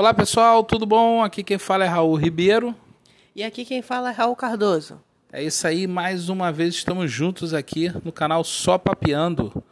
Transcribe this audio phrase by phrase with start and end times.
[0.00, 1.22] Olá pessoal, tudo bom?
[1.22, 2.74] Aqui quem fala é Raul Ribeiro.
[3.36, 4.98] E aqui quem fala é Raul Cardoso.
[5.30, 9.62] É isso aí, mais uma vez estamos juntos aqui no canal Só Papeando.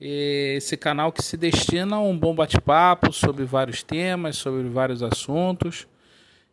[0.00, 5.86] Esse canal que se destina a um bom bate-papo sobre vários temas, sobre vários assuntos.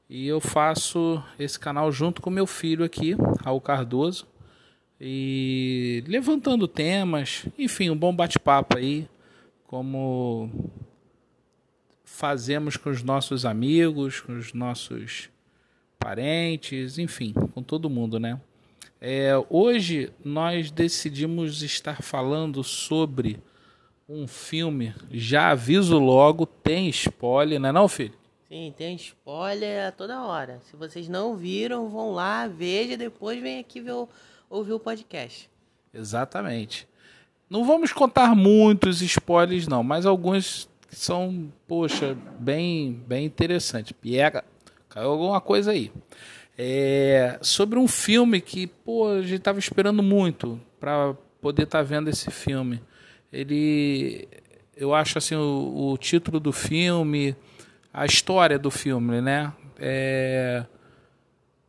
[0.08, 4.28] E eu faço esse canal junto com meu filho aqui, Raul Cardoso.
[5.02, 9.10] E levantando temas, enfim, um bom bate-papo aí,
[9.66, 10.48] como
[12.16, 15.30] fazemos com os nossos amigos, com os nossos
[16.00, 18.40] parentes, enfim, com todo mundo, né?
[19.02, 23.38] É, hoje nós decidimos estar falando sobre
[24.08, 24.96] um filme.
[25.12, 28.14] Já aviso logo, tem spoiler, não é não, filho?
[28.48, 30.62] Sim, tem spoiler a toda hora.
[30.64, 34.08] Se vocês não viram, vão lá, veja, depois vem aqui ver o,
[34.50, 35.50] ouvir o podcast.
[35.94, 36.88] Exatamente.
[37.50, 43.92] Não vamos contar muitos spoilers, não, mas alguns são, poxa, bem, bem interessantes.
[43.92, 44.44] Piega,
[44.90, 45.92] caiu alguma coisa aí.
[46.58, 51.84] É, sobre um filme que, pô, a gente estava esperando muito para poder estar tá
[51.84, 52.82] vendo esse filme.
[53.32, 54.28] Ele,
[54.76, 57.36] eu acho assim, o, o, título do filme,
[57.94, 59.52] a história do filme, né?
[59.78, 60.66] É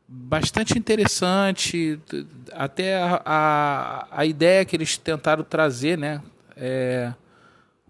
[0.09, 1.99] bastante interessante,
[2.53, 6.23] até a, a, a ideia que eles tentaram trazer, né?
[6.57, 7.13] É,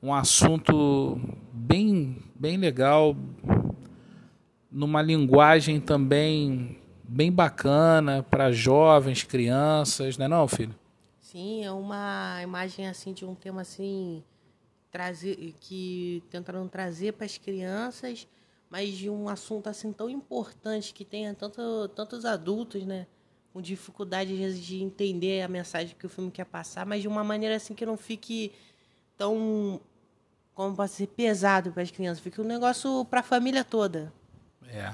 [0.03, 1.19] um assunto
[1.53, 3.17] bem, bem legal,
[4.71, 10.75] numa linguagem também bem bacana para jovens, crianças, né, não, filho?
[11.21, 14.23] Sim, é uma imagem assim de um tema assim
[14.91, 18.27] trazer que tentaram trazer para as crianças,
[18.71, 23.07] mas de um assunto assim tão importante que tenha tanto, tantos adultos, né,
[23.53, 27.09] com dificuldade às vezes de entender a mensagem que o filme quer passar, mas de
[27.09, 28.53] uma maneira assim que não fique
[29.17, 29.81] tão
[30.57, 34.11] como pode ser pesado para as crianças, fica um negócio para a família toda.
[34.67, 34.91] É.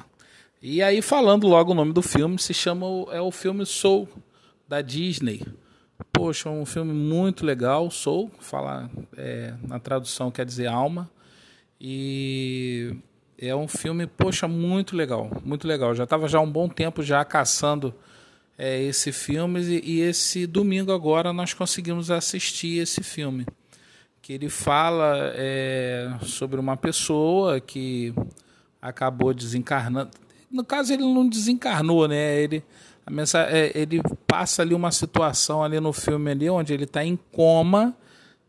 [0.60, 4.08] E aí falando logo o nome do filme, se chama é o filme Soul
[4.68, 5.40] da Disney.
[6.12, 11.08] Poxa, um filme muito legal, Soul, fala é, na tradução quer dizer alma.
[11.80, 12.96] E
[13.38, 15.94] é um filme, poxa, muito legal, muito legal.
[15.94, 17.94] Já estava já um bom tempo já caçando
[18.58, 23.46] é, esse filme e, e esse domingo agora nós conseguimos assistir esse filme
[24.22, 28.14] que ele fala é, sobre uma pessoa que
[28.80, 30.10] acabou desencarnando.
[30.48, 32.40] No caso, ele não desencarnou, né?
[32.40, 32.62] Ele,
[33.04, 37.04] a mensagem, é, ele passa ali uma situação ali no filme ali onde ele está
[37.04, 37.96] em coma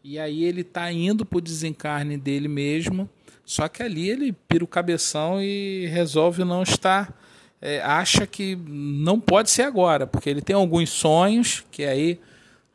[0.03, 3.09] e aí ele está indo para o desencarne dele mesmo.
[3.44, 7.17] Só que ali ele pira o cabeção e resolve não estar.
[7.59, 12.19] É, acha que não pode ser agora, porque ele tem alguns sonhos que aí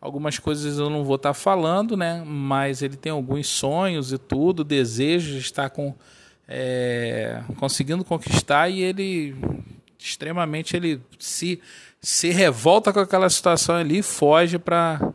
[0.00, 2.22] Algumas coisas eu não vou estar tá falando, né?
[2.24, 5.94] Mas ele tem alguns sonhos e tudo, desejos de estar com,
[6.46, 9.34] é, conseguindo conquistar e ele
[9.98, 11.60] extremamente ele se
[12.00, 15.12] se revolta com aquela situação ali, foge para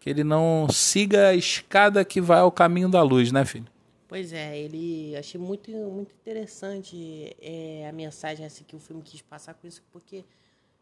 [0.00, 3.66] que ele não siga a escada que vai ao caminho da luz, né, filho?
[4.08, 9.22] Pois é, ele achei muito muito interessante é, a mensagem assim que o filme quis
[9.22, 10.24] passar com isso, porque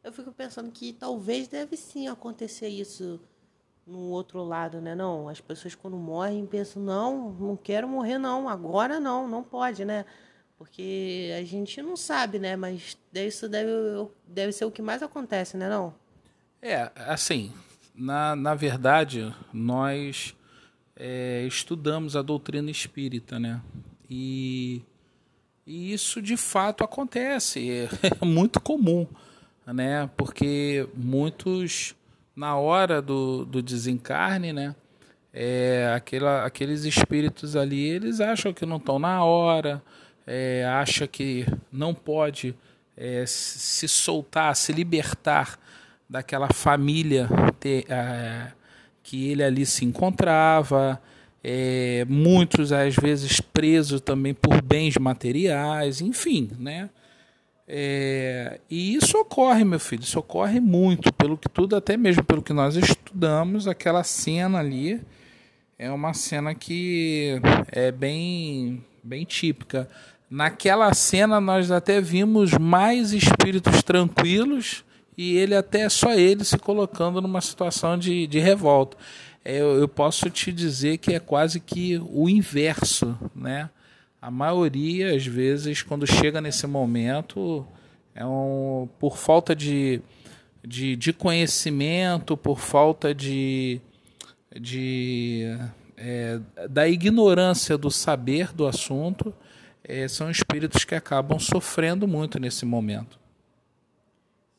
[0.03, 3.21] eu fico pensando que talvez deve sim acontecer isso
[3.93, 4.95] no outro lado, né?
[4.95, 9.85] Não, as pessoas quando morrem pensam, não, não quero morrer não, agora não, não pode,
[9.85, 10.07] né?
[10.57, 12.57] Porque a gente não sabe, né?
[12.57, 13.71] Mas isso deve,
[14.27, 15.95] deve ser o que mais acontece, né não?
[16.63, 17.53] É, assim,
[17.95, 20.35] na, na verdade, nós
[20.97, 23.61] é, estudamos a doutrina espírita, né?
[24.09, 24.83] E,
[25.67, 27.89] e isso de fato acontece, é,
[28.23, 29.07] é muito comum,
[29.67, 30.09] né?
[30.17, 31.95] Porque muitos
[32.35, 34.75] na hora do, do desencarne, né?
[35.33, 39.83] É, aquela, aqueles espíritos ali, eles acham que não estão na hora,
[40.27, 42.55] é, acha que não pode
[42.97, 45.59] é, se soltar, se libertar
[46.09, 47.29] daquela família
[47.59, 48.53] ter, é,
[49.03, 51.01] que ele ali se encontrava,
[51.43, 56.91] é, muitos às vezes presos também por bens materiais, enfim, né?
[57.67, 62.43] É, e isso ocorre, meu filho, isso ocorre muito, pelo que tudo, até mesmo pelo
[62.43, 65.01] que nós estudamos, aquela cena ali
[65.79, 67.41] é uma cena que
[67.73, 69.89] é bem, bem típica.
[70.31, 74.85] Naquela cena nós até vimos mais espíritos tranquilos
[75.17, 78.97] e ele até só ele se colocando numa situação de, de revolta.
[79.45, 83.69] É, eu, eu posso te dizer que é quase que o inverso, né?
[84.23, 87.67] A maioria, às vezes, quando chega nesse momento,
[88.15, 90.01] é um, por falta de,
[90.65, 93.81] de, de conhecimento, por falta de,
[94.55, 95.59] de
[95.97, 96.39] é,
[96.71, 99.35] da ignorância do saber do assunto,
[99.83, 103.19] é, são espíritos que acabam sofrendo muito nesse momento.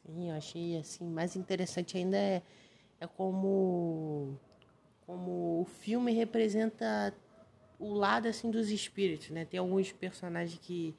[0.06, 2.42] Sim, eu achei assim mais interessante ainda é,
[3.00, 4.38] é como
[5.08, 7.14] como o filme representa
[7.84, 9.46] o lado assim dos espíritos, né?
[9.46, 10.96] Tem alguns personagens que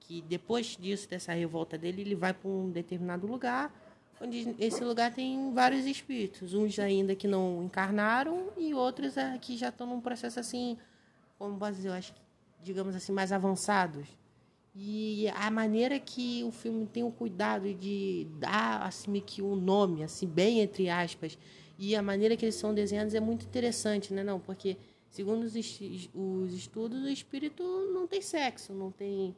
[0.00, 3.70] que depois disso dessa revolta dele ele vai para um determinado lugar
[4.20, 9.56] onde esse lugar tem vários espíritos, uns ainda que não encarnaram e outros é, que
[9.56, 10.76] já estão num processo assim,
[11.38, 12.20] como eu acho que,
[12.62, 14.08] digamos assim, mais avançados.
[14.74, 20.02] E a maneira que o filme tem o cuidado de dar assim que um nome,
[20.02, 21.38] assim, bem entre aspas,
[21.78, 24.24] e a maneira que eles são desenhados é muito interessante, né?
[24.24, 24.76] Não, porque
[25.10, 27.62] segundo os, os estudos, o espírito
[27.92, 29.34] não tem sexo, não tem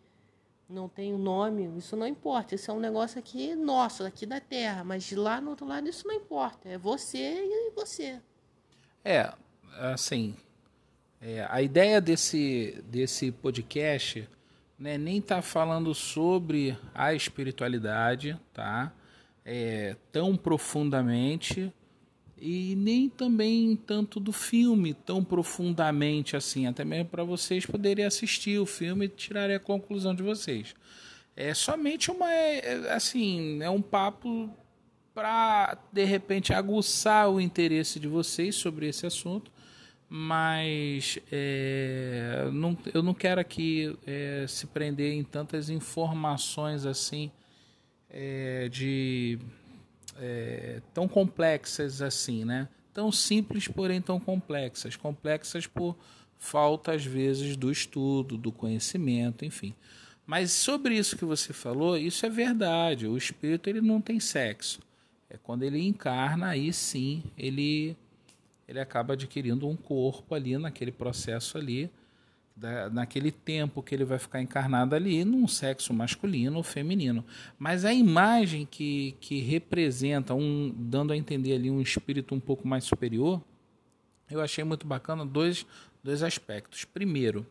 [0.68, 2.54] não tem o nome, isso não importa.
[2.54, 4.84] Isso é um negócio aqui nosso, aqui da Terra.
[4.84, 6.68] Mas lá no outro lado isso não importa.
[6.68, 8.20] É você e você.
[9.04, 9.32] É,
[9.78, 10.36] assim,
[11.20, 14.28] é, a ideia desse, desse podcast
[14.78, 18.92] né, nem está falando sobre a espiritualidade, tá?
[19.44, 21.72] É, tão profundamente
[22.40, 28.58] e nem também tanto do filme tão profundamente assim, até mesmo para vocês poderem assistir
[28.58, 30.74] o filme e tirarem a conclusão de vocês.
[31.36, 34.50] É somente uma é, assim, é um papo
[35.14, 39.52] para de repente aguçar o interesse de vocês sobre esse assunto,
[40.08, 47.30] mas é, não, eu não quero aqui é, se prender em tantas informações assim
[48.08, 49.38] é, de
[50.20, 52.68] é, tão complexas assim, né?
[52.92, 54.94] Tão simples, porém tão complexas.
[54.94, 55.96] Complexas por
[56.38, 59.74] falta, às vezes, do estudo, do conhecimento, enfim.
[60.26, 63.06] Mas sobre isso que você falou, isso é verdade.
[63.06, 64.80] O espírito ele não tem sexo.
[65.28, 67.96] É quando ele encarna, aí sim ele,
[68.68, 71.90] ele acaba adquirindo um corpo ali naquele processo ali
[72.60, 77.24] da, naquele tempo que ele vai ficar encarnado ali num sexo masculino ou feminino.
[77.58, 82.68] Mas a imagem que, que representa, um, dando a entender ali um espírito um pouco
[82.68, 83.40] mais superior,
[84.30, 85.64] eu achei muito bacana dois,
[86.04, 86.84] dois aspectos.
[86.84, 87.46] Primeiro,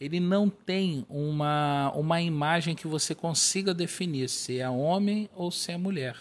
[0.00, 5.70] ele não tem uma, uma imagem que você consiga definir se é homem ou se
[5.70, 6.16] é mulher.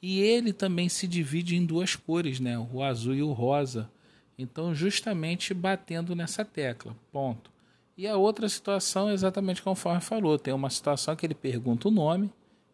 [0.00, 2.58] E ele também se divide em duas cores, né?
[2.58, 3.90] o azul e o rosa.
[4.36, 6.96] Então, justamente batendo nessa tecla.
[7.12, 7.51] Ponto.
[7.96, 10.38] E a outra situação é exatamente conforme falou.
[10.38, 12.30] Tem uma situação que ele pergunta o nome,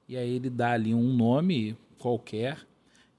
[0.08, 2.58] e aí ele dá ali um nome qualquer,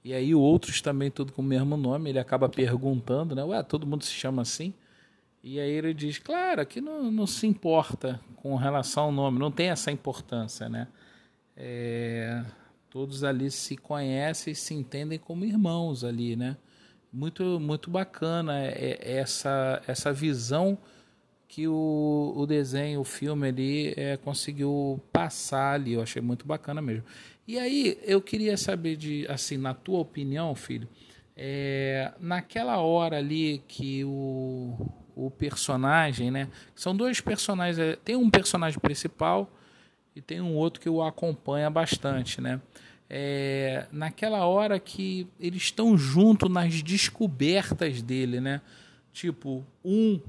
[0.02, 3.44] e aí outros também, tudo com o mesmo nome, ele acaba perguntando, né?
[3.44, 4.72] Ué, todo mundo se chama assim?
[5.42, 9.50] E aí ele diz, claro, aqui não, não se importa com relação ao nome, não
[9.50, 10.88] tem essa importância, né?
[11.56, 12.42] É,
[12.88, 16.56] todos ali se conhecem e se entendem como irmãos ali, né?
[17.12, 20.78] Muito, muito bacana é, é essa, essa visão
[21.50, 25.94] que o, o desenho, o filme ali é, conseguiu passar ali.
[25.94, 27.02] Eu achei muito bacana mesmo.
[27.46, 30.88] E aí eu queria saber de, assim, na tua opinião, filho,
[31.36, 34.76] é, naquela hora ali que o,
[35.16, 36.46] o personagem, né?
[36.72, 37.80] São dois personagens.
[37.80, 39.50] É, tem um personagem principal
[40.14, 42.60] e tem um outro que o acompanha bastante, né?
[43.08, 48.60] É, naquela hora que eles estão juntos nas descobertas dele, né?
[49.12, 50.20] Tipo, um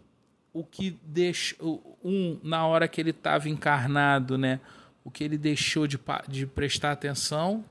[0.53, 4.59] o que deixou um na hora que ele estava encarnado, né?
[5.03, 7.63] O que ele deixou de, de prestar atenção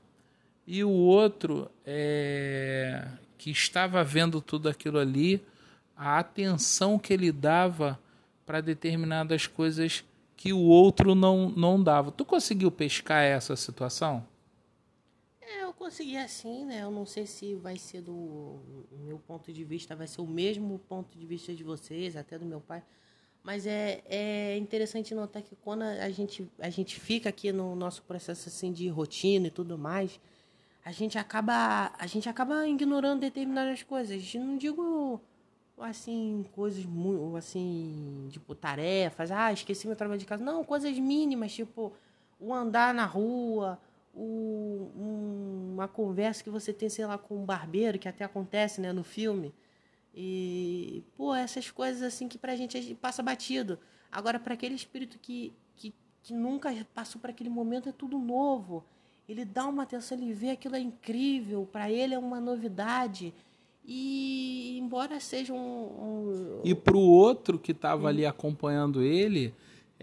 [0.65, 3.07] e o outro é,
[3.37, 5.43] que estava vendo tudo aquilo ali,
[5.95, 7.99] a atenção que ele dava
[8.45, 10.03] para determinadas coisas
[10.35, 12.11] que o outro não, não dava.
[12.11, 14.25] Tu conseguiu pescar essa situação?
[15.81, 16.83] Consegui assim, né?
[16.83, 18.59] Eu não sei se vai ser do
[19.03, 22.45] meu ponto de vista, vai ser o mesmo ponto de vista de vocês, até do
[22.45, 22.83] meu pai.
[23.43, 28.03] Mas é, é interessante notar que quando a gente, a gente fica aqui no nosso
[28.03, 30.19] processo assim de rotina e tudo mais,
[30.85, 34.33] a gente acaba, a gente acaba ignorando determinadas coisas.
[34.35, 35.19] Não digo
[35.79, 40.43] assim, coisas muito assim, tipo tarefas, ah, esqueci meu trabalho de casa.
[40.43, 41.91] Não, coisas mínimas, tipo
[42.39, 43.79] o andar na rua,
[44.13, 48.81] o, um, uma conversa que você tem, sei lá, com um barbeiro, que até acontece
[48.81, 49.53] né, no filme.
[50.13, 53.79] E, pô, essas coisas assim que pra gente, a gente passa batido.
[54.11, 58.83] Agora, para aquele espírito que, que, que nunca passou por aquele momento, é tudo novo.
[59.27, 63.33] Ele dá uma atenção, ele vê aquilo é incrível, para ele é uma novidade.
[63.85, 65.57] E, embora seja um.
[65.57, 66.61] um...
[66.63, 69.53] E pro outro que estava ali acompanhando ele,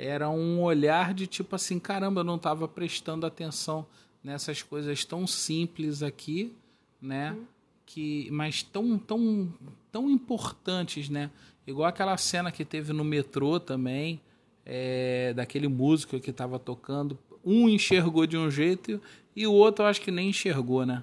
[0.00, 3.84] era um olhar de tipo assim, caramba, eu não estava prestando atenção
[4.22, 6.54] nessas coisas tão simples aqui,
[7.02, 7.32] né?
[7.32, 7.44] Uhum.
[7.84, 9.52] Que, mas tão, tão,
[9.90, 11.30] tão importantes, né?
[11.66, 14.20] Igual aquela cena que teve no metrô também,
[14.64, 17.18] é, daquele músico que estava tocando.
[17.44, 19.02] Um enxergou de um jeito
[19.34, 21.02] e o outro eu acho que nem enxergou, né?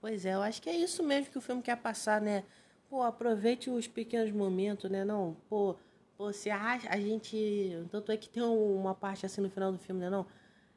[0.00, 2.42] Pois é, eu acho que é isso mesmo que o filme quer passar, né?
[2.90, 5.04] Pô, aproveite os pequenos momentos, né?
[5.04, 5.76] Não, pô,
[6.18, 7.86] você acha, a gente.
[7.90, 10.10] Tanto é que tem uma parte assim no final do filme, né?
[10.10, 10.26] Não?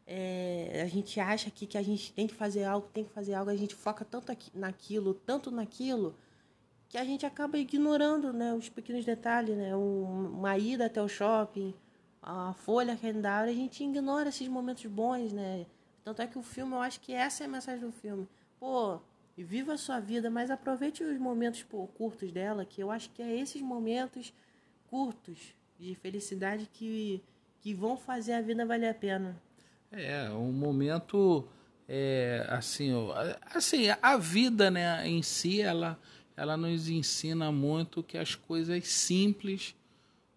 [0.06, 3.34] É, a gente acha que, que a gente tem que fazer algo, tem que fazer
[3.34, 6.16] algo, a gente foca tanto aqui, naquilo, tanto naquilo,
[6.90, 9.76] que a gente acaba ignorando né, os pequenos detalhes, né?
[9.76, 11.74] Um, uma ida até o shopping,
[12.22, 15.66] a folha calendário, a gente ignora esses momentos bons, né?
[16.04, 18.28] Tanto é que o filme, eu acho que essa é a mensagem do filme.
[18.60, 19.00] Pô,
[19.38, 23.22] viva a sua vida, mas aproveite os momentos pô, curtos dela, que eu acho que
[23.22, 24.34] é esses momentos
[24.92, 27.24] curtos de felicidade que,
[27.62, 29.42] que vão fazer a vida valer a pena.
[29.90, 31.48] É, um momento
[31.88, 32.92] é, assim,
[33.54, 35.98] assim, a vida, né, em si, ela
[36.36, 39.76] ela nos ensina muito que as coisas simples,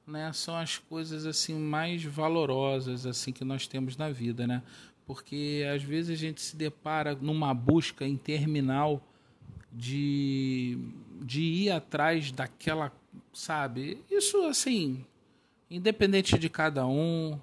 [0.06, 4.62] né, são as coisas assim mais valorosas assim que nós temos na vida, né?
[5.06, 9.02] Porque às vezes a gente se depara numa busca interminal
[9.73, 10.78] de
[11.23, 12.92] de ir atrás daquela
[13.35, 14.03] sabe?
[14.11, 15.05] Isso, assim,
[15.71, 17.38] independente de cada um,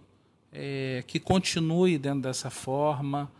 [0.51, 3.31] é, que continue dentro dessa forma,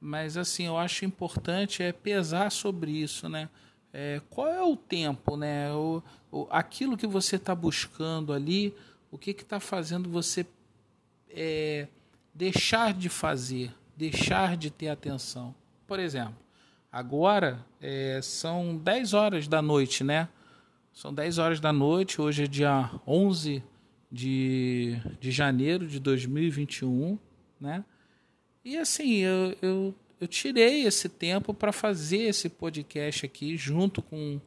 [0.00, 3.48] mas, assim, eu acho importante é pesar sobre isso, né?
[3.92, 5.72] É, qual é o tempo, né?
[5.72, 8.74] O, o aquilo que você está buscando ali,
[9.10, 10.44] o que está fazendo você
[11.30, 11.86] é,
[12.34, 15.54] deixar de fazer, deixar de ter atenção.
[15.86, 16.34] Por exemplo,
[16.90, 20.28] agora é, são 10 horas da noite, né?
[20.92, 23.62] São 10 horas da noite, hoje é dia 11
[24.10, 27.18] de, de janeiro de 2021,
[27.58, 27.82] né?
[28.62, 34.38] E assim, eu, eu, eu tirei esse tempo para fazer esse podcast aqui junto com,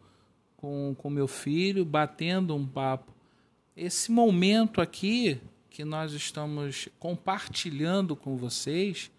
[0.56, 3.12] com, com meu filho, batendo um papo.
[3.76, 9.12] Esse momento aqui que nós estamos compartilhando com vocês,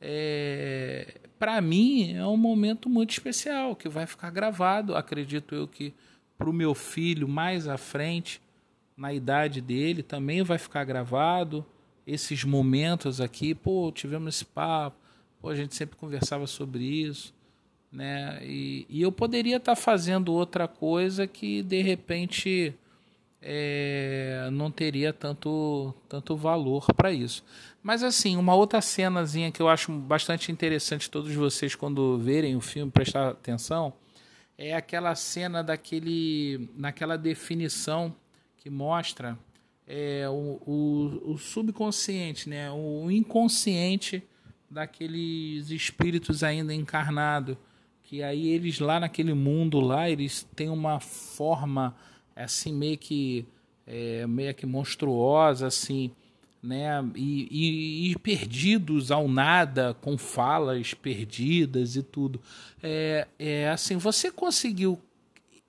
[0.00, 4.96] é, para mim é um momento muito especial que vai ficar gravado.
[4.96, 5.94] Acredito eu que
[6.36, 8.40] para o meu filho mais à frente,
[8.96, 11.64] na idade dele, também vai ficar gravado
[12.06, 13.54] esses momentos aqui.
[13.54, 14.96] Pô, tivemos esse papo,
[15.40, 17.34] pô, a gente sempre conversava sobre isso,
[17.92, 18.38] né?
[18.42, 22.74] E, e eu poderia estar tá fazendo outra coisa que de repente
[23.42, 27.44] é, não teria tanto, tanto valor para isso.
[27.82, 32.60] Mas assim, uma outra cenazinha que eu acho bastante interessante todos vocês quando verem o
[32.60, 33.92] filme prestar atenção
[34.58, 38.14] é aquela cena daquele, naquela definição
[38.56, 39.38] que mostra
[39.86, 44.22] é, o, o, o subconsciente, né, o inconsciente
[44.70, 47.56] daqueles espíritos ainda encarnados,
[48.02, 51.94] que aí eles lá naquele mundo lá, eles têm uma forma
[52.34, 53.46] assim meio que
[53.86, 56.10] é, meio que monstruosa assim,
[56.66, 57.08] né?
[57.14, 62.40] E, e, e, perdidos ao nada, com falas perdidas e tudo.
[62.82, 65.00] É, é assim, você conseguiu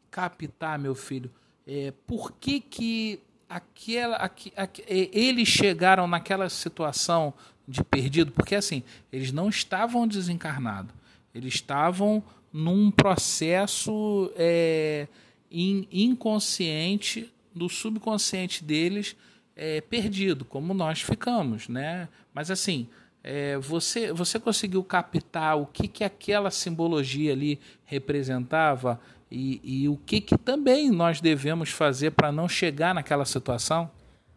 [0.09, 1.29] captar, meu filho,
[1.67, 7.33] é, por que que aquela, aqu, aqu, é, eles chegaram naquela situação
[7.67, 8.31] de perdido?
[8.31, 10.91] Porque assim, eles não estavam desencarnados,
[11.35, 15.07] eles estavam num processo é,
[15.51, 19.15] in, inconsciente, do subconsciente deles,
[19.57, 22.07] é, perdido, como nós ficamos, né?
[22.31, 22.87] Mas assim,
[23.23, 29.97] é, você, você conseguiu captar o que, que aquela simbologia ali representava e, e o
[29.97, 33.89] que, que também nós devemos fazer para não chegar naquela situação?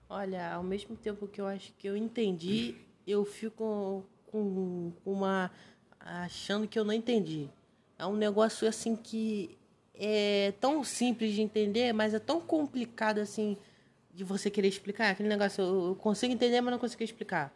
[0.08, 2.74] Olha, ao mesmo tempo que eu acho que eu entendi,
[3.06, 5.50] eu fico com, uma
[6.00, 7.46] achando que eu não entendi.
[7.98, 9.56] É um negócio assim que
[9.94, 13.58] é tão simples de entender, mas é tão complicado assim
[14.14, 15.10] de você querer explicar.
[15.10, 17.52] Aquele negócio, eu consigo entender, mas não consigo explicar.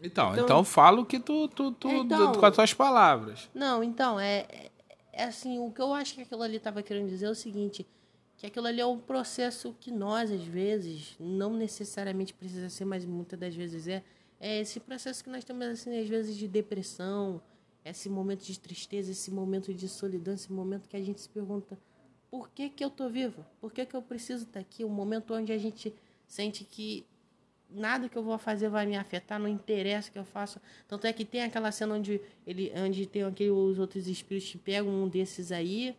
[0.00, 3.48] Então, então, então fala o que tu, tu, tu então, com as tuas palavras.
[3.54, 4.70] Não, então, é, é,
[5.12, 7.86] é assim, o que eu acho que aquilo ali estava querendo dizer é o seguinte,
[8.36, 13.04] que aquilo ali é um processo que nós, às vezes, não necessariamente precisa ser, mas
[13.04, 14.02] muitas das vezes é,
[14.40, 17.40] é esse processo que nós temos, assim, às vezes, de depressão,
[17.84, 21.78] esse momento de tristeza, esse momento de solidão, esse momento que a gente se pergunta
[22.32, 23.46] por que, que eu tô viva?
[23.60, 24.86] Por que, que eu preciso estar aqui?
[24.86, 25.94] Um momento onde a gente
[26.26, 27.04] sente que
[27.70, 30.58] nada que eu vou fazer vai me afetar, não interessa o que eu faço.
[30.88, 34.88] Tanto é que tem aquela cena onde ele onde tem aqueles outros espíritos que pegam
[34.88, 35.94] um desses aí,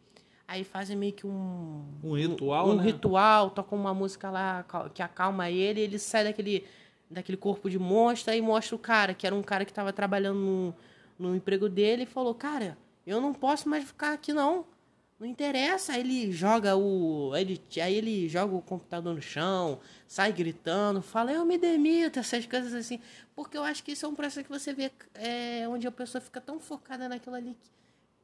[0.48, 2.84] aí fazem meio que um um ritual, um, um né?
[2.84, 6.66] ritual, tocam uma música lá que acalma ele, ele sai daquele
[7.12, 10.40] daquele corpo de monstro e mostra o cara, que era um cara que estava trabalhando
[10.40, 10.76] no,
[11.20, 12.76] no emprego dele e falou: "Cara,
[13.06, 14.66] eu não posso mais ficar aqui não.
[15.20, 17.36] Não interessa, aí ele joga o.
[17.36, 22.46] Ele, aí ele joga o computador no chão, sai gritando, fala, eu me demito, essas
[22.46, 23.00] coisas assim.
[23.36, 26.22] Porque eu acho que isso é um processo que você vê é, onde a pessoa
[26.22, 27.56] fica tão focada naquilo ali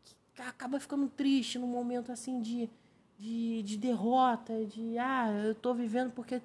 [0.04, 2.70] que, que acaba ficando triste num momento assim de,
[3.18, 6.42] de, de derrota, de ah, eu tô vivendo porque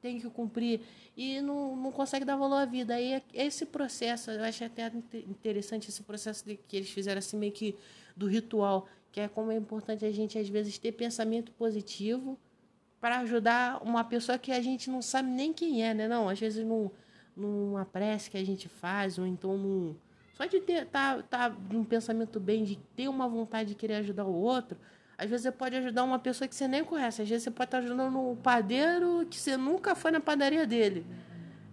[0.00, 0.80] tem que cumprir
[1.16, 2.94] e não, não consegue dar valor à vida.
[2.94, 4.92] Aí é, esse processo, eu acho até
[5.28, 7.74] interessante esse processo de, que eles fizeram assim meio que
[8.16, 12.38] do ritual, que é como é importante a gente às vezes ter pensamento positivo
[13.00, 16.08] para ajudar uma pessoa que a gente não sabe nem quem é, né?
[16.08, 16.90] Não, às vezes num,
[17.36, 19.96] numa prece que a gente faz, ou então num,
[20.34, 24.24] só de ter tá, tá num pensamento bem, de ter uma vontade de querer ajudar
[24.24, 24.78] o outro,
[25.16, 27.22] às vezes você pode ajudar uma pessoa que você nem conhece.
[27.22, 31.04] Às vezes você pode estar ajudando um padeiro que você nunca foi na padaria dele.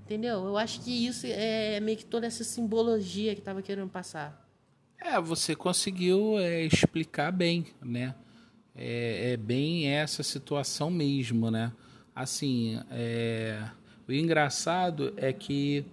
[0.04, 0.46] Entendeu?
[0.46, 4.45] Eu acho que isso é meio que toda essa simbologia que estava querendo passar.
[5.00, 8.16] É, você conseguiu é, explicar bem, né?
[8.76, 11.72] É, é, bem essa situação mesmo, né?
[12.14, 13.64] Assim, é,
[14.08, 15.86] o engraçado é que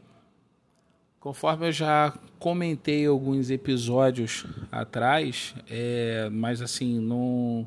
[1.22, 7.64] Conforme eu já comentei alguns episódios atrás, é, mas assim, não,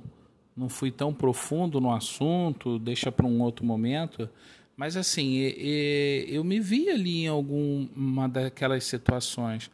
[0.57, 4.29] não fui tão profundo no assunto, deixa para um outro momento.
[4.75, 5.37] Mas assim,
[6.27, 9.71] eu me vi ali em alguma daquelas situações,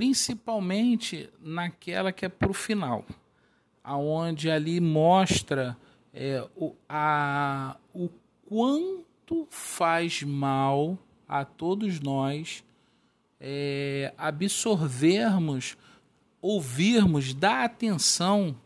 [0.00, 3.04] principalmente naquela que é para o final,
[3.84, 5.76] aonde ali mostra
[6.14, 8.08] é, o, a, o
[8.48, 12.64] quanto faz mal a todos nós
[13.38, 15.76] é, absorvermos,
[16.40, 18.56] ouvirmos, dar atenção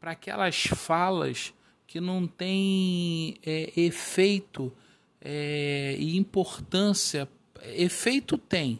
[0.00, 1.52] para aquelas falas
[1.86, 4.72] que não têm é, efeito
[5.20, 7.28] é, e importância.
[7.76, 8.78] Efeito tem,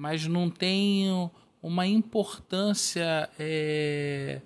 [0.00, 1.30] mas não tem
[1.62, 4.40] uma importância é,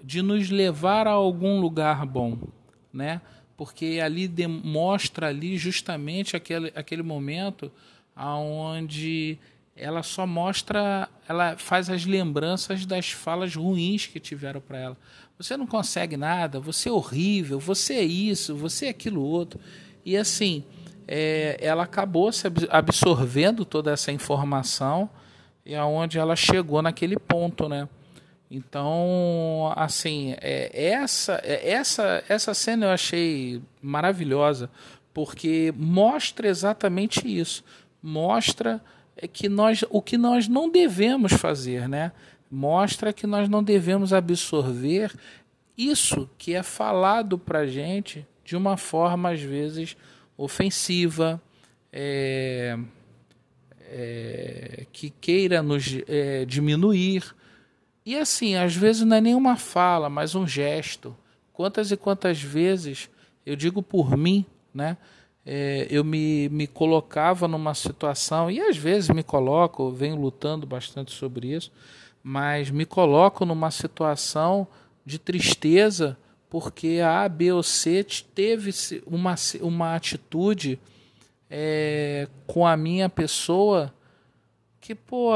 [0.00, 2.38] de nos levar a algum lugar bom,
[2.92, 3.20] né?
[3.56, 7.72] Porque ali demonstra ali justamente aquele, aquele momento
[8.14, 9.40] aonde
[9.74, 14.96] ela só mostra, ela faz as lembranças das falas ruins que tiveram para ela.
[15.36, 19.58] Você não consegue nada, você é horrível, você é isso, você é aquilo outro.
[20.04, 20.62] E assim,
[21.06, 25.08] é, ela acabou se absorvendo toda essa informação
[25.64, 27.88] e aonde ela chegou naquele ponto, né?
[28.50, 34.70] Então, assim, é, essa, é, essa, essa cena eu achei maravilhosa
[35.12, 37.64] porque mostra exatamente isso
[38.06, 38.80] mostra
[39.32, 42.12] que nós, o que nós não devemos fazer, né?
[42.48, 45.12] Mostra que nós não devemos absorver
[45.76, 49.96] isso que é falado para gente de uma forma às vezes
[50.36, 51.40] ofensiva,
[51.92, 52.78] é,
[53.80, 57.34] é, que queira nos é, diminuir.
[58.04, 61.16] E assim, às vezes não é nenhuma fala, mas um gesto.
[61.52, 63.08] Quantas e quantas vezes,
[63.44, 64.96] eu digo por mim, né?
[65.46, 71.12] é, eu me, me colocava numa situação, e às vezes me coloco, venho lutando bastante
[71.12, 71.70] sobre isso,
[72.20, 74.66] mas me coloco numa situação
[75.04, 78.04] de tristeza porque a A, B ou C
[78.34, 78.70] teve
[79.06, 80.78] uma, uma atitude
[81.50, 83.92] é, com a minha pessoa
[84.80, 85.30] que, pô,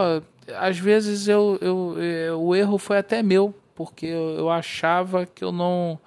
[0.59, 5.27] às vezes eu, eu, eu, é, o erro foi até meu, porque eu, eu achava
[5.27, 5.99] que eu não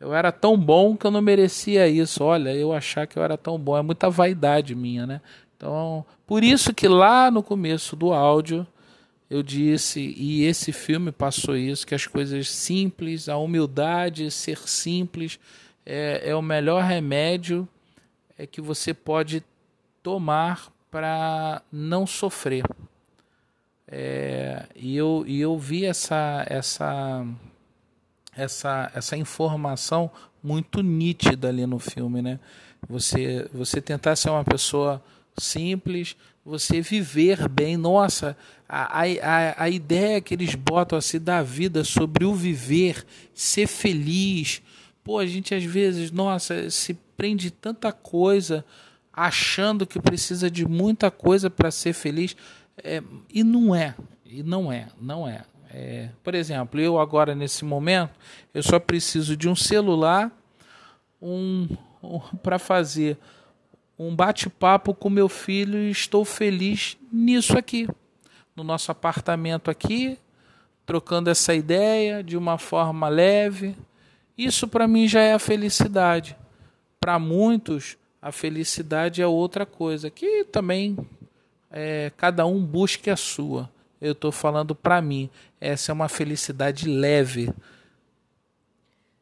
[0.00, 2.22] eu era tão bom que eu não merecia isso.
[2.22, 3.76] Olha, eu achar que eu era tão bom.
[3.76, 5.20] É muita vaidade minha, né?
[5.56, 8.64] Então, por isso que lá no começo do áudio
[9.30, 15.38] eu disse, e esse filme passou isso, que as coisas simples, a humildade, ser simples,
[15.84, 17.68] é, é o melhor remédio
[18.36, 19.42] é que você pode
[20.02, 22.64] tomar para não sofrer.
[23.86, 27.26] É, e, eu, e eu vi essa, essa
[28.38, 30.10] essa, essa informação
[30.40, 32.38] muito nítida ali no filme, né?
[32.88, 35.02] Você, você tentar ser uma pessoa
[35.36, 36.16] simples,
[36.48, 37.76] você viver bem.
[37.76, 38.34] Nossa,
[38.66, 44.62] a, a, a ideia que eles botam assim da vida sobre o viver, ser feliz.
[45.04, 48.64] Pô, a gente às vezes, nossa, se prende tanta coisa
[49.12, 52.34] achando que precisa de muita coisa para ser feliz.
[52.82, 55.42] É, e não é, e não é, não é.
[55.70, 58.14] É, por exemplo, eu agora nesse momento,
[58.54, 60.32] eu só preciso de um celular
[61.20, 61.68] um,
[62.02, 63.18] um para fazer
[63.98, 67.88] um bate-papo com meu filho e estou feliz nisso aqui,
[68.54, 70.18] no nosso apartamento aqui,
[70.86, 73.76] trocando essa ideia de uma forma leve.
[74.36, 76.36] Isso para mim já é a felicidade.
[77.00, 80.96] Para muitos, a felicidade é outra coisa, que também
[81.70, 83.68] é, cada um busque a sua.
[84.00, 85.28] Eu estou falando para mim.
[85.60, 87.52] Essa é uma felicidade leve.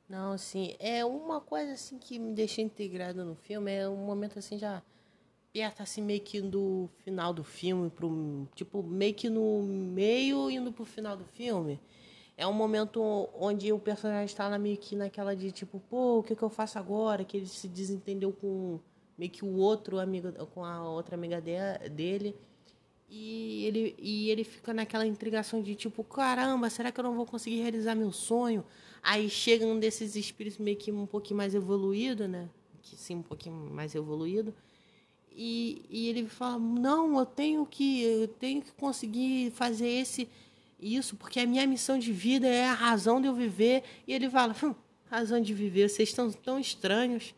[0.08, 4.38] Não, assim, é uma coisa assim que me deixa integrado no filme, é um momento
[4.38, 4.82] assim já
[5.52, 10.70] perto assim meio que do final do filme pro tipo meio que no meio indo
[10.70, 11.80] pro final do filme.
[12.36, 13.00] É um momento
[13.34, 16.78] onde o personagem está meio que naquela de tipo, pô, o que, que eu faço
[16.78, 17.24] agora?
[17.24, 18.78] Que ele se desentendeu com
[19.16, 22.36] meio que o outro amigo, com a outra amiga de, dele.
[23.08, 27.24] E ele, e ele fica naquela intrigação de tipo, caramba, será que eu não vou
[27.24, 28.64] conseguir realizar meu sonho?
[29.02, 32.48] Aí chega um desses espíritos meio que um pouquinho mais evoluído, né?
[32.82, 34.52] Que sim, um pouquinho mais evoluído.
[35.30, 40.28] E, e ele fala, não, eu tenho que, eu tenho que conseguir fazer esse
[40.80, 43.82] isso, porque a minha missão de vida é a razão de eu viver.
[44.06, 44.74] E ele fala, hum,
[45.06, 47.34] razão de viver, vocês estão tão estranhos.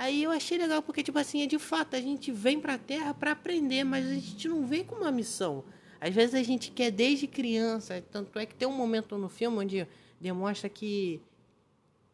[0.00, 2.78] Aí eu achei legal, porque, tipo assim, é de fato, a gente vem para a
[2.78, 5.62] Terra para aprender, mas a gente não vem com uma missão.
[6.00, 9.58] Às vezes a gente quer desde criança, tanto é que tem um momento no filme
[9.58, 9.86] onde
[10.18, 11.20] demonstra que,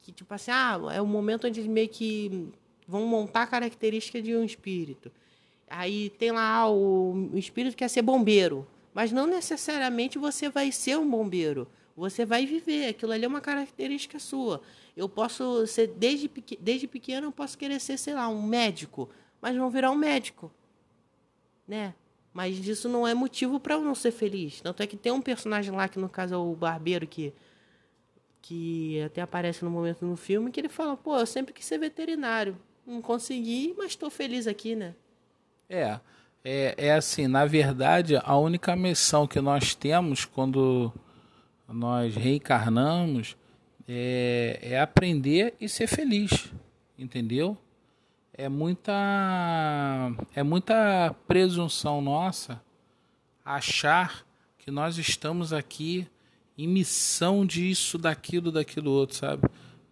[0.02, 2.48] que tipo assim, ah, é o momento onde meio que
[2.88, 5.12] vão montar a característica de um espírito.
[5.70, 10.72] Aí tem lá ah, o, o espírito quer ser bombeiro, mas não necessariamente você vai
[10.72, 11.68] ser um bombeiro.
[11.96, 14.60] Você vai viver, aquilo ali é uma característica sua.
[14.94, 16.30] Eu posso ser, desde,
[16.60, 19.08] desde pequeno, eu posso querer ser, sei lá, um médico,
[19.40, 20.52] mas não virar um médico.
[21.66, 21.94] Né?
[22.34, 24.60] Mas isso não é motivo para eu não ser feliz.
[24.60, 27.32] Tanto é que tem um personagem lá, que no caso é o barbeiro, que,
[28.42, 31.78] que até aparece no momento no filme, que ele fala, pô, eu sempre quis ser
[31.78, 32.58] veterinário.
[32.86, 34.94] Não consegui, mas estou feliz aqui, né?
[35.68, 35.98] É,
[36.44, 40.92] é, é assim, na verdade, a única missão que nós temos quando
[41.68, 43.36] nós reencarnamos
[43.88, 46.52] é, é aprender e ser feliz,
[46.98, 47.56] entendeu?
[48.32, 52.60] É muita é muita presunção nossa
[53.44, 54.26] achar
[54.58, 56.08] que nós estamos aqui
[56.58, 59.48] em missão disso, daquilo, daquilo outro, sabe?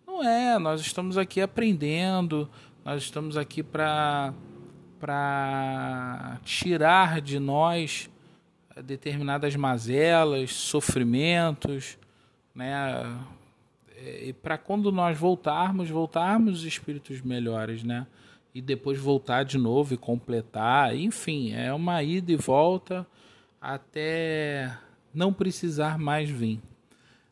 [0.07, 2.51] Não é, nós estamos aqui aprendendo,
[2.85, 4.33] nós estamos aqui para
[6.43, 8.11] tirar de nós
[8.83, 11.99] determinadas mazelas, sofrimentos,
[12.55, 12.77] né?
[14.23, 18.07] E para quando nós voltarmos, voltarmos espíritos melhores, né?
[18.55, 23.07] E depois voltar de novo e completar, enfim, é uma ida e volta
[23.61, 24.77] até
[25.13, 26.61] não precisar mais vir.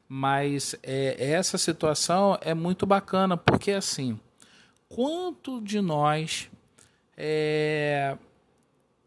[0.09, 4.19] Mas é, essa situação é muito bacana, porque assim,
[4.89, 6.51] quanto de nós
[7.17, 8.17] é,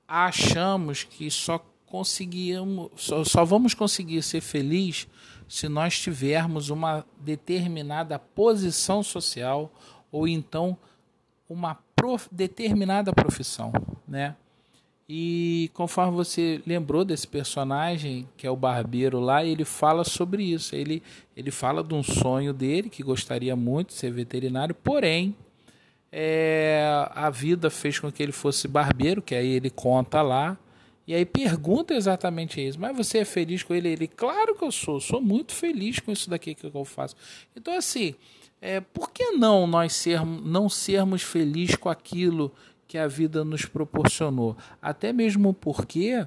[0.08, 1.64] achamos que só
[1.96, 5.08] conseguimos, só, só vamos conseguir ser feliz
[5.48, 9.72] se nós tivermos uma determinada posição social
[10.12, 10.78] ou então
[11.50, 13.72] uma prof, determinada profissão,
[14.06, 14.36] né?
[15.08, 20.76] E conforme você lembrou desse personagem, que é o barbeiro lá, ele fala sobre isso.
[20.76, 21.02] Ele,
[21.38, 25.34] ele fala de um sonho dele, que gostaria muito de ser veterinário, porém,
[26.12, 30.58] é, a vida fez com que ele fosse barbeiro, que aí ele conta lá,
[31.08, 32.80] e aí pergunta exatamente isso.
[32.80, 33.90] Mas você é feliz com ele?
[33.90, 35.00] Ele, claro que eu sou.
[35.00, 37.16] Sou muito feliz com isso daqui que eu faço.
[37.56, 38.16] Então, assim,
[38.60, 42.52] é, por que não nós sermos, não sermos felizes com aquilo
[42.88, 44.58] que a vida nos proporcionou?
[44.82, 46.26] Até mesmo porque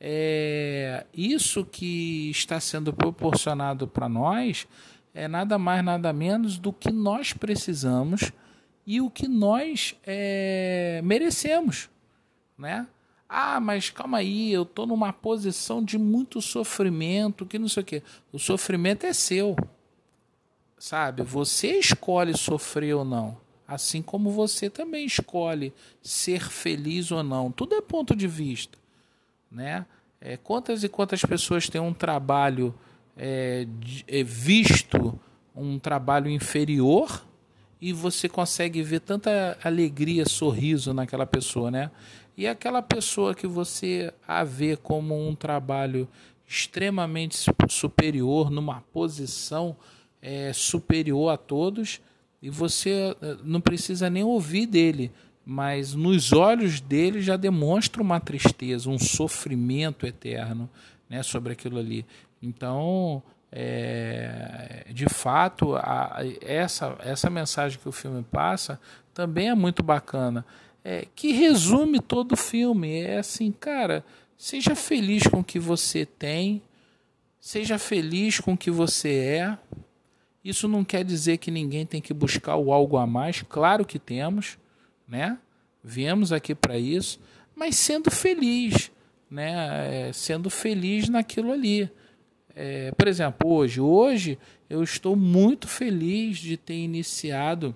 [0.00, 4.66] é, isso que está sendo proporcionado para nós
[5.12, 8.32] é nada mais, nada menos do que nós precisamos
[8.86, 11.88] e o que nós é, merecemos,
[12.58, 12.86] né?
[13.28, 17.86] Ah, mas calma aí, eu estou numa posição de muito sofrimento, que não sei o
[17.86, 18.02] quê.
[18.32, 19.56] O sofrimento é seu.
[20.78, 21.22] Sabe?
[21.22, 23.36] Você escolhe sofrer ou não.
[23.66, 27.50] Assim como você também escolhe ser feliz ou não.
[27.50, 28.78] Tudo é ponto de vista.
[29.50, 29.86] Né?
[30.20, 32.74] É, quantas e quantas pessoas têm um trabalho
[33.16, 33.66] é,
[34.06, 35.18] é, visto,
[35.54, 37.24] um trabalho inferior,
[37.80, 41.90] e você consegue ver tanta alegria, sorriso naquela pessoa, né?
[42.36, 46.08] E aquela pessoa que você a vê como um trabalho
[46.46, 47.36] extremamente
[47.68, 49.76] superior, numa posição
[50.20, 52.00] é, superior a todos,
[52.42, 55.10] e você eh, não precisa nem ouvir dele,
[55.46, 60.68] mas nos olhos dele já demonstra uma tristeza, um sofrimento eterno
[61.08, 62.04] né, sobre aquilo ali.
[62.42, 68.78] Então, é, de fato, a, essa, essa mensagem que o filme passa
[69.14, 70.44] também é muito bacana
[70.84, 73.00] é, que resume todo o filme.
[73.00, 74.04] É assim, cara,
[74.36, 76.62] seja feliz com o que você tem,
[77.40, 79.58] seja feliz com o que você é.
[80.44, 83.98] Isso não quer dizer que ninguém tem que buscar o algo a mais, claro que
[83.98, 84.58] temos,
[85.08, 85.38] né?
[85.82, 87.18] Viemos aqui para isso,
[87.56, 88.90] mas sendo feliz,
[89.30, 90.08] né?
[90.08, 91.90] É, sendo feliz naquilo ali.
[92.54, 97.74] É, por exemplo, hoje, hoje eu estou muito feliz de ter iniciado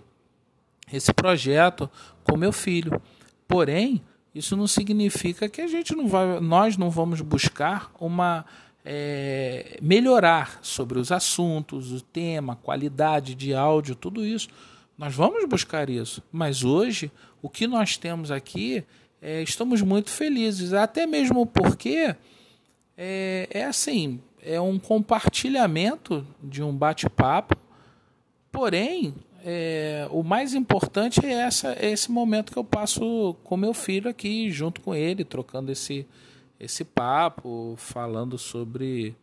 [0.92, 1.90] esse projeto
[2.24, 3.00] com meu filho.
[3.46, 4.02] Porém,
[4.34, 8.44] isso não significa que a gente não vai, nós não vamos buscar uma
[8.84, 14.48] é, melhorar sobre os assuntos, o tema, qualidade de áudio, tudo isso.
[14.96, 16.22] Nós vamos buscar isso.
[16.32, 17.10] Mas hoje,
[17.42, 18.84] o que nós temos aqui,
[19.20, 22.14] é, estamos muito felizes, até mesmo porque
[22.96, 27.56] é, é assim, é um compartilhamento de um bate-papo,
[28.50, 33.72] porém, é, o mais importante é, essa, é esse momento que eu passo com meu
[33.72, 36.06] filho aqui, junto com ele, trocando esse,
[36.58, 39.14] esse papo, falando sobre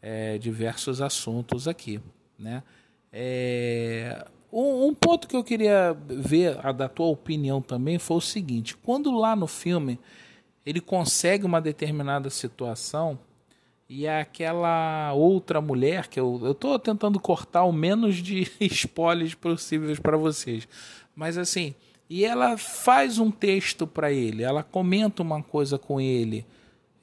[0.00, 2.00] é, diversos assuntos aqui.
[2.38, 2.62] Né?
[3.12, 8.20] É, um, um, ponto que eu queria ver a da tua opinião também foi o
[8.20, 9.98] seguinte: quando lá no filme
[10.64, 13.18] ele consegue uma determinada situação
[13.88, 19.98] e é aquela outra mulher que eu estou tentando cortar o menos de spoilers possíveis
[19.98, 20.66] para vocês,
[21.14, 21.74] mas assim,
[22.08, 26.46] e ela faz um texto para ele, ela comenta uma coisa com ele.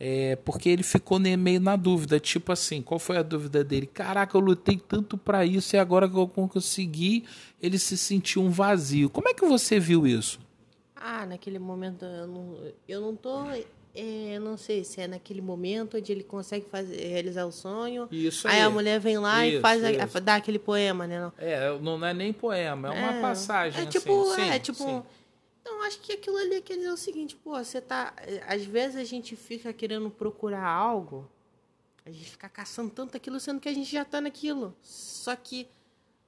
[0.04, 3.86] É, porque ele ficou meio na dúvida, tipo assim, qual foi a dúvida dele?
[3.86, 7.24] Caraca, eu lutei tanto para isso e agora que eu consegui,
[7.62, 9.12] ele se sentiu um vazio.
[9.12, 10.40] Como é que você viu isso?
[11.04, 13.46] Ah, naquele momento eu não, eu não tô
[13.94, 18.08] é, não sei se é naquele momento onde ele consegue fazer, realizar o sonho.
[18.12, 18.58] Isso aí.
[18.58, 21.20] aí a mulher vem lá isso, e faz a, dá aquele poema, né?
[21.20, 21.34] Não.
[21.38, 23.84] É, não é nem poema, é uma é, passagem.
[23.84, 24.50] É tipo, assim.
[24.50, 24.84] é tipo.
[24.84, 25.04] Sim.
[25.62, 28.14] Então acho que aquilo ali quer dizer o seguinte, pô, você tá.
[28.48, 31.30] Às vezes a gente fica querendo procurar algo,
[32.06, 34.76] a gente fica caçando tanto aquilo, sendo que a gente já tá naquilo.
[34.82, 35.68] Só que.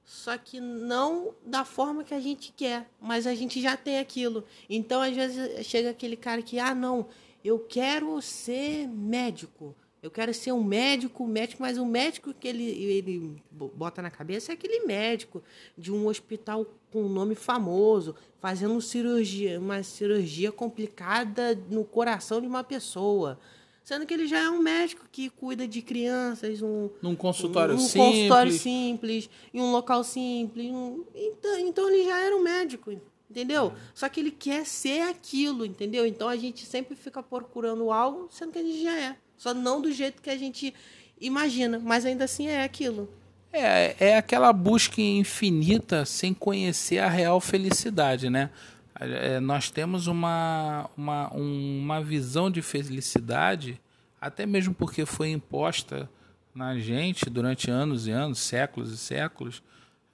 [0.04, 4.44] Só que não da forma que a gente quer, mas a gente já tem aquilo.
[4.68, 7.08] Então, às vezes, chega aquele cara que, ah, não,
[7.42, 9.74] eu quero ser médico.
[10.02, 14.52] Eu quero ser um médico, médico, mas o médico que ele, ele bota na cabeça
[14.52, 15.42] é aquele médico
[15.78, 22.46] de um hospital com um nome famoso, fazendo cirurgia, uma cirurgia complicada no coração de
[22.46, 23.40] uma pessoa.
[23.84, 27.76] Sendo que ele já é um médico que cuida de crianças, um, num consultório um,
[27.76, 28.14] um simples.
[28.14, 30.70] consultório simples, em um local simples.
[30.70, 32.98] Um, então, então ele já era um médico.
[33.30, 33.74] Entendeu?
[33.76, 33.80] É.
[33.94, 36.06] Só que ele quer ser aquilo, entendeu?
[36.06, 39.16] Então a gente sempre fica procurando algo, sendo que a gente já é.
[39.36, 40.72] Só não do jeito que a gente
[41.20, 43.08] imagina, mas ainda assim é aquilo.
[43.52, 48.50] É, é aquela busca infinita sem conhecer a real felicidade, né?
[49.00, 53.80] É, nós temos uma, uma, uma visão de felicidade,
[54.20, 56.08] até mesmo porque foi imposta
[56.54, 59.62] na gente durante anos e anos, séculos e séculos,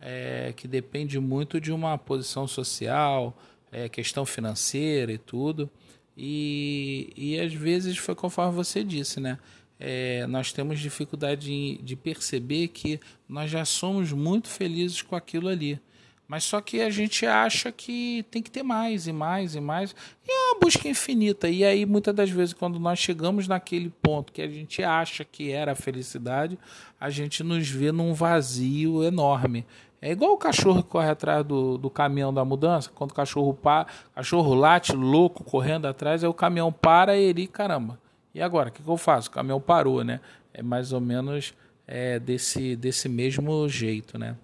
[0.01, 3.37] é, que depende muito de uma posição social,
[3.71, 5.71] é, questão financeira e tudo.
[6.17, 9.39] E, e às vezes foi conforme você disse, né?
[9.79, 15.49] É, nós temos dificuldade de, de perceber que nós já somos muito felizes com aquilo
[15.49, 15.81] ali.
[16.31, 19.93] Mas só que a gente acha que tem que ter mais e mais e mais.
[20.25, 21.49] E é uma busca infinita.
[21.49, 25.51] E aí, muitas das vezes, quando nós chegamos naquele ponto que a gente acha que
[25.51, 26.57] era a felicidade,
[27.01, 29.67] a gente nos vê num vazio enorme.
[30.01, 32.93] É igual o cachorro que corre atrás do, do caminhão da mudança.
[32.95, 37.49] Quando o cachorro, pa, cachorro late louco correndo atrás, aí o caminhão para e ele,
[37.49, 37.99] caramba.
[38.33, 39.31] E agora, o que, que, eu faço?
[39.31, 40.21] O caminhão parou, né?
[40.55, 41.53] É mais ou menos
[41.89, 44.37] é, desse, desse mesmo jeito, né?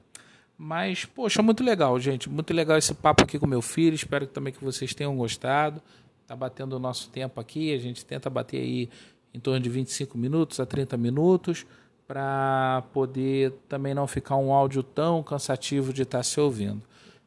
[0.58, 2.30] Mas, poxa, muito legal, gente.
[2.30, 3.94] Muito legal esse papo aqui com meu filho.
[3.94, 5.82] Espero também que vocês tenham gostado.
[6.26, 7.74] Tá batendo o nosso tempo aqui.
[7.74, 8.88] A gente tenta bater aí
[9.34, 11.66] em torno de 25 minutos a 30 minutos
[12.06, 16.82] para poder também não ficar um áudio tão cansativo de estar tá se ouvindo.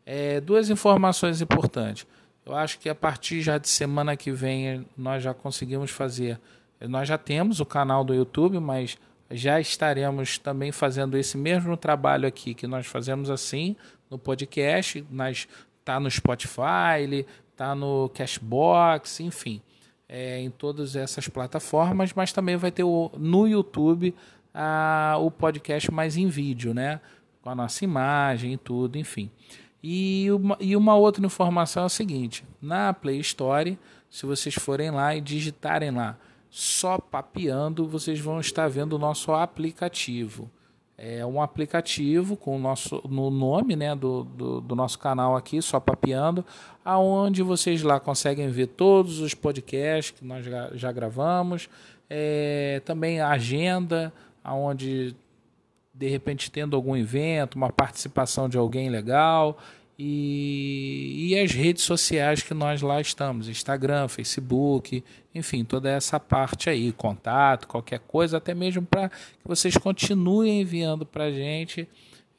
[0.06, 2.08] É, duas informações importantes.
[2.46, 6.40] Eu acho que a partir já de semana que vem nós já conseguimos fazer.
[6.82, 8.98] Nós já temos o canal do YouTube, mas
[9.32, 13.76] já estaremos também fazendo esse mesmo trabalho aqui que nós fazemos assim
[14.10, 15.48] no podcast, nas
[15.86, 19.62] tá no Spotify, tá no Cashbox, enfim,
[20.08, 24.14] é, em todas essas plataformas, mas também vai ter o, no YouTube
[24.54, 27.00] a, o podcast mais em vídeo, né?
[27.42, 29.32] Com a nossa imagem e tudo, enfim.
[29.82, 33.78] E uma, e uma outra informação é o seguinte: na Play Store,
[34.10, 36.18] se vocês forem lá e digitarem lá
[36.50, 40.50] só papeando, vocês vão estar vendo o nosso aplicativo.
[40.98, 45.62] É um aplicativo com o nosso no nome né, do, do, do nosso canal aqui,
[45.62, 46.44] só papeando,
[46.84, 51.70] aonde vocês lá conseguem ver todos os podcasts que nós já, gravamos,
[52.10, 54.12] é, também a agenda,
[54.44, 55.16] aonde
[55.94, 59.58] de repente tendo algum evento, uma participação de alguém legal
[60.02, 65.04] e, e as redes sociais que nós lá estamos, Instagram, Facebook,
[65.36, 71.06] enfim, toda essa parte aí, contato, qualquer coisa, até mesmo para que vocês continuem enviando
[71.06, 71.86] para a gente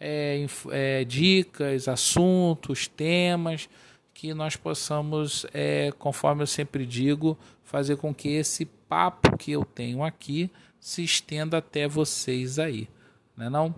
[0.01, 3.68] é, é, dicas, assuntos, temas,
[4.14, 9.66] que nós possamos, é, conforme eu sempre digo, fazer com que esse papo que eu
[9.66, 12.88] tenho aqui se estenda até vocês aí,
[13.37, 13.75] não é não?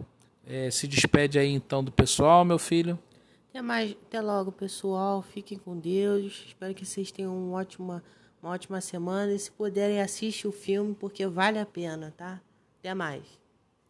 [0.47, 2.97] É, se despede aí então do pessoal, meu filho.
[3.53, 5.21] Até, mais, até logo, pessoal.
[5.21, 6.43] Fiquem com Deus.
[6.47, 8.03] Espero que vocês tenham uma ótima,
[8.43, 9.31] uma ótima semana.
[9.31, 12.41] E se puderem, assistir o filme, porque vale a pena, tá?
[12.81, 13.23] Até mais.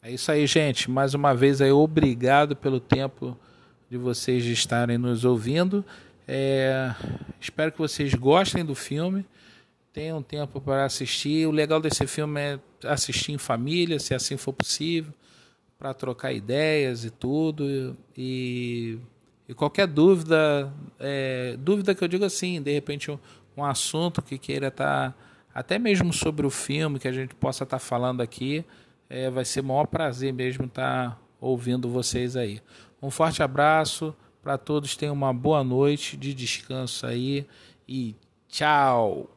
[0.03, 0.91] É isso aí, gente.
[0.91, 3.39] Mais uma vez aí, obrigado pelo tempo
[3.89, 5.85] de vocês estarem nos ouvindo.
[6.27, 6.93] É,
[7.41, 9.25] espero que vocês gostem do filme.
[9.93, 11.47] Tenham tempo para assistir.
[11.47, 15.15] O legal desse filme é assistir em família, se assim for possível,
[15.79, 17.97] para trocar ideias e tudo.
[18.19, 18.99] E
[19.49, 23.19] e qualquer dúvida, é, dúvida que eu digo assim, de repente um,
[23.57, 25.15] um assunto que queira estar, tá,
[25.55, 28.65] até mesmo sobre o filme que a gente possa estar tá falando aqui,
[29.09, 32.61] é, vai ser o maior prazer mesmo estar tá ouvindo vocês aí.
[33.03, 37.47] Um forte abraço para todos, tenham uma boa noite de descanso aí
[37.89, 38.15] e
[38.49, 39.32] tchau!